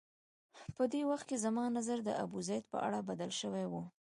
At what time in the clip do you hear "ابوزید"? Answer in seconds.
2.23-2.63